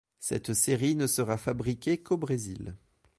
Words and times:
Cette 0.19 0.55
série 0.55 0.95
ne 0.95 1.05
sera 1.05 1.37
fabriquée 1.37 2.01
qu'au 2.01 2.17
Brésil. 2.17 2.75